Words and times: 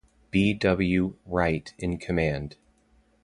B. 0.31 0.55
W. 0.55 1.13
Wright 1.27 1.71
in 1.77 1.99
command. 1.99 2.55